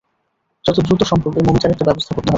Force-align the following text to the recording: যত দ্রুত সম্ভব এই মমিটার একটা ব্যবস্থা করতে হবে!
যত 0.65 0.77
দ্রুত 0.85 1.01
সম্ভব 1.03 1.31
এই 1.37 1.45
মমিটার 1.47 1.73
একটা 1.73 1.87
ব্যবস্থা 1.89 2.11
করতে 2.11 2.19
হবে! 2.19 2.29